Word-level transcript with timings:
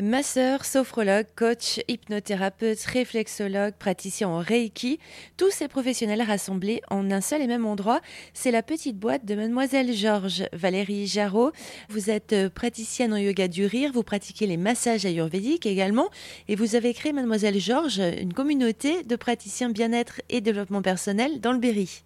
Masseur, 0.00 0.64
sophrologue, 0.64 1.26
coach, 1.36 1.78
hypnothérapeute, 1.86 2.80
réflexologue, 2.80 3.74
praticien 3.74 4.28
en 4.28 4.38
Reiki, 4.38 4.98
tous 5.36 5.52
ces 5.52 5.68
professionnels 5.68 6.22
rassemblés 6.22 6.80
en 6.90 7.12
un 7.12 7.20
seul 7.20 7.42
et 7.42 7.46
même 7.46 7.64
endroit, 7.64 8.00
c'est 8.32 8.50
la 8.50 8.64
petite 8.64 8.98
boîte 8.98 9.24
de 9.24 9.36
mademoiselle 9.36 9.94
Georges. 9.94 10.46
Valérie 10.52 11.06
Jarreau, 11.06 11.52
vous 11.90 12.10
êtes 12.10 12.48
praticienne 12.48 13.12
en 13.12 13.18
yoga 13.18 13.46
du 13.46 13.66
rire, 13.66 13.92
vous 13.94 14.02
pratiquez 14.02 14.48
les 14.48 14.56
massages 14.56 15.06
ayurvédiques 15.06 15.64
également 15.64 16.08
et 16.48 16.56
vous 16.56 16.74
avez 16.74 16.92
créé 16.92 17.12
mademoiselle 17.12 17.60
Georges, 17.60 18.00
une 18.00 18.34
communauté 18.34 19.04
de 19.04 19.14
praticiens 19.14 19.70
bien-être 19.70 20.20
et 20.28 20.40
développement 20.40 20.82
personnel 20.82 21.40
dans 21.40 21.52
le 21.52 21.58
Berry. 21.58 22.02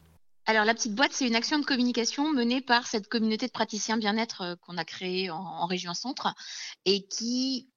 Alors, 0.48 0.64
la 0.64 0.73
petite 0.73 0.95
boîte, 0.95 1.12
c'est 1.12 1.27
une 1.27 1.34
action 1.34 1.59
de 1.59 1.66
communication 1.66 2.32
menée 2.32 2.62
par 2.62 2.86
cette 2.86 3.07
communauté 3.09 3.46
de 3.46 3.52
praticiens 3.52 3.98
bien-être 3.98 4.41
euh, 4.41 4.57
qu'on 4.57 4.79
a 4.79 4.84
créée 4.86 5.29
en, 5.29 5.66
région 5.66 5.93
centre 5.93 6.34
et 6.86 7.07
qui 7.07 7.68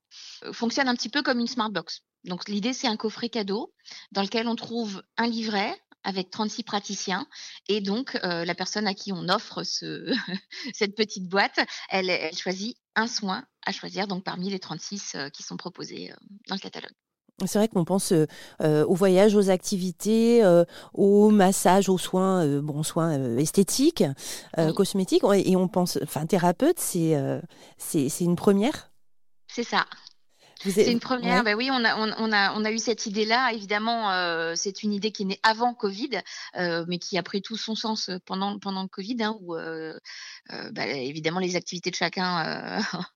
fonctionne 0.51 0.87
un 0.87 0.95
petit 0.95 1.09
peu 1.09 1.21
comme 1.21 1.39
une 1.39 1.47
smart 1.47 1.69
box. 1.69 2.01
Donc 2.23 2.47
l'idée, 2.47 2.73
c'est 2.73 2.87
un 2.87 2.97
coffret 2.97 3.29
cadeau 3.29 3.73
dans 4.11 4.21
lequel 4.21 4.47
on 4.47 4.55
trouve 4.55 5.03
un 5.17 5.27
livret 5.27 5.75
avec 6.03 6.31
36 6.31 6.63
praticiens. 6.63 7.27
Et 7.67 7.81
donc, 7.81 8.19
euh, 8.23 8.43
la 8.45 8.55
personne 8.55 8.87
à 8.87 8.93
qui 8.93 9.11
on 9.11 9.29
offre 9.29 9.63
ce, 9.63 10.11
cette 10.73 10.95
petite 10.95 11.27
boîte, 11.27 11.59
elle, 11.89 12.09
elle, 12.09 12.37
choisit 12.37 12.77
un 12.95 13.07
soin 13.07 13.45
à 13.65 13.71
choisir 13.71 14.07
donc 14.07 14.23
parmi 14.23 14.49
les 14.49 14.59
36 14.59 15.13
euh, 15.15 15.29
qui 15.29 15.43
sont 15.43 15.57
proposés 15.57 16.11
euh, 16.11 16.15
dans 16.47 16.55
le 16.55 16.59
catalogue. 16.59 16.93
C'est 17.47 17.57
vrai 17.59 17.67
qu'on 17.67 17.85
pense 17.85 18.11
euh, 18.11 18.85
au 18.85 18.93
voyage, 18.93 19.35
aux 19.35 19.49
activités, 19.49 20.43
euh, 20.43 20.63
au 20.93 21.29
massage, 21.29 21.89
aux 21.89 21.97
soins, 21.97 22.45
euh, 22.45 22.61
bon, 22.61 22.83
soins 22.83 23.37
esthétiques, 23.37 24.03
oui. 24.57 24.73
cosmétiques, 24.73 25.23
et 25.33 25.55
on 25.55 25.67
pense, 25.67 25.97
enfin, 26.03 26.25
thérapeute, 26.25 26.79
c'est 26.79 27.17
c'est 27.77 28.23
une 28.23 28.35
première? 28.35 28.91
C'est 29.47 29.63
ça. 29.63 29.85
C'est 30.69 30.91
une 30.91 30.99
première. 30.99 31.37
Ouais. 31.37 31.43
Ben 31.43 31.57
oui, 31.57 31.69
on 31.71 31.83
a, 31.83 31.95
on, 31.97 32.11
on, 32.17 32.31
a, 32.31 32.53
on 32.53 32.63
a 32.65 32.71
eu 32.71 32.77
cette 32.77 33.05
idée-là. 33.05 33.51
Évidemment, 33.53 34.11
euh, 34.11 34.53
c'est 34.55 34.83
une 34.83 34.93
idée 34.93 35.11
qui 35.11 35.23
est 35.23 35.25
née 35.25 35.39
avant 35.43 35.73
Covid, 35.73 36.21
euh, 36.57 36.85
mais 36.87 36.99
qui 36.99 37.17
a 37.17 37.23
pris 37.23 37.41
tout 37.41 37.57
son 37.57 37.75
sens 37.75 38.09
pendant, 38.25 38.59
pendant 38.59 38.83
le 38.83 38.87
Covid, 38.87 39.17
hein, 39.21 39.37
où 39.41 39.55
euh, 39.55 39.97
bah, 40.71 40.87
évidemment 40.87 41.39
les 41.39 41.55
activités 41.55 41.89
de 41.89 41.95
chacun 41.95 42.81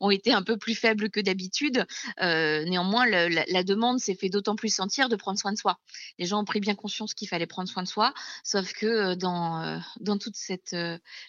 ont 0.00 0.10
été 0.10 0.32
un 0.32 0.42
peu 0.42 0.56
plus 0.56 0.74
faibles 0.74 1.10
que 1.10 1.20
d'habitude. 1.20 1.86
néanmoins, 2.20 3.06
le, 3.06 3.28
la, 3.28 3.44
la, 3.48 3.62
demande 3.62 4.00
s'est 4.00 4.14
fait 4.14 4.28
d'autant 4.28 4.56
plus 4.56 4.74
sentir 4.74 5.08
de 5.08 5.16
prendre 5.16 5.38
soin 5.38 5.52
de 5.52 5.58
soi. 5.58 5.78
Les 6.18 6.26
gens 6.26 6.40
ont 6.40 6.44
pris 6.44 6.60
bien 6.60 6.74
conscience 6.74 7.14
qu'il 7.14 7.28
fallait 7.28 7.46
prendre 7.46 7.68
soin 7.68 7.82
de 7.82 7.88
soi, 7.88 8.14
sauf 8.44 8.72
que 8.72 9.14
dans, 9.14 9.80
dans 10.00 10.18
toute 10.18 10.36
cette 10.36 10.76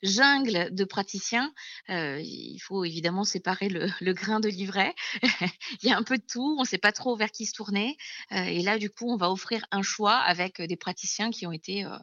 jungle 0.03 0.73
de 0.73 0.83
praticiens, 0.83 1.51
il 1.89 2.59
faut 2.61 2.85
évidemment 2.85 3.23
séparer 3.23 3.69
le, 3.69 3.89
le 4.01 4.13
grain 4.13 4.39
de 4.39 4.49
l'ivraie. 4.49 4.93
il 5.81 5.89
y 5.89 5.91
a 5.91 5.97
un 5.97 6.03
peu 6.03 6.17
de 6.17 6.23
tout, 6.25 6.55
on 6.57 6.61
ne 6.61 6.67
sait 6.67 6.77
pas 6.77 6.91
trop 6.91 7.15
vers 7.15 7.31
qui 7.31 7.45
se 7.45 7.53
tourner. 7.53 7.97
Euh, 8.31 8.43
et 8.43 8.61
là, 8.61 8.77
du 8.77 8.89
coup, 8.89 9.11
on 9.11 9.17
va 9.17 9.31
offrir 9.31 9.65
un 9.71 9.81
choix 9.81 10.15
avec 10.15 10.61
des 10.61 10.77
praticiens 10.77 11.31
qui 11.31 11.45
ont 11.47 11.51
été, 11.51 11.85
euh, 11.85 11.97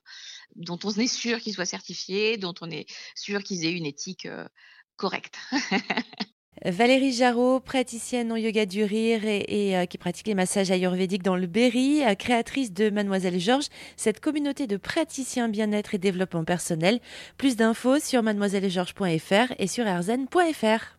dont 0.57 0.79
on 0.85 0.91
est 0.91 1.09
sûr 1.09 1.41
qu'ils 1.41 1.55
soient 1.55 1.65
certifiés, 1.65 2.37
dont 2.37 2.55
on 2.61 2.71
est 2.71 2.87
sûr 3.15 3.43
qu'ils 3.43 3.65
aient 3.65 3.73
une 3.73 3.87
éthique 3.87 4.27
euh, 4.27 4.47
correcte. 4.97 5.37
Valérie 6.65 7.13
Jarreau, 7.13 7.61
praticienne 7.61 8.33
en 8.33 8.37
yoga 8.37 8.65
du 8.65 8.83
rire 8.83 9.27
et, 9.27 9.45
et 9.49 9.77
euh, 9.77 9.85
qui 9.85 9.99
pratique 9.99 10.27
les 10.27 10.35
massages 10.35 10.71
ayurvédiques 10.71 11.23
dans 11.23 11.37
le 11.37 11.47
Berry, 11.47 12.03
euh, 12.03 12.15
créatrice 12.15 12.73
de 12.73 12.89
Mademoiselle 12.89 13.39
Georges, 13.39 13.67
cette 13.97 14.21
communauté 14.21 14.67
de 14.67 14.79
praticiens 14.79 15.49
bien-être 15.49 15.95
et 15.95 15.99
développement 15.99 16.45
personnel. 16.45 17.01
Plus 17.37 17.57
d'infos 17.57 18.01
sur 18.01 18.23
mademoisellegeorges.fr 18.23 19.53
et 19.59 19.67
sur 19.67 19.87
erzen.fr. 19.87 20.96